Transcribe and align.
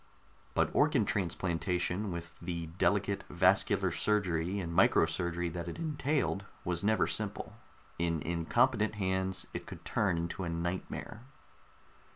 But 0.55 0.71
organ 0.73 1.05
transplantation, 1.05 2.11
with 2.11 2.33
the 2.41 2.65
delicate 2.79 3.23
vascular 3.29 3.91
surgery 3.91 4.59
and 4.59 4.73
micro 4.73 5.05
surgery 5.05 5.47
that 5.49 5.67
it 5.67 5.77
entailed, 5.77 6.43
was 6.65 6.83
never 6.83 7.05
simple. 7.05 7.53
In 7.99 8.19
incompetent 8.23 8.95
hands, 8.95 9.45
it 9.53 9.67
could 9.67 9.85
turn 9.85 10.17
into 10.17 10.43
a 10.43 10.49
nightmare. 10.49 11.21